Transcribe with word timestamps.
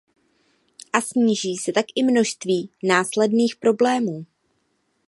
A 0.93 1.01
sníží 1.01 1.55
se 1.57 1.71
tak 1.71 1.85
i 1.95 2.03
množství 2.03 2.71
následných 2.83 3.55
problémů. 3.55 4.25